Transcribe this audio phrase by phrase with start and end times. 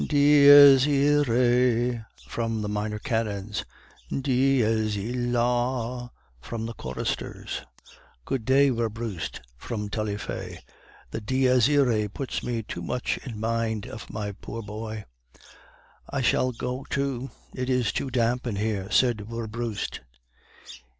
[0.01, 2.03] "Dies iroe!
[2.27, 3.63] (from the minor cannons).
[4.09, 6.11] Dies illa!
[6.39, 7.61] (from the choristers).
[8.25, 10.57] "'Good day, Werbrust (from Taillefer),
[11.11, 15.05] the Dies iroe puts me too much in mind of my poor boy.'
[16.09, 19.99] "'I shall go too; it is too damp in here,' said Werbrust.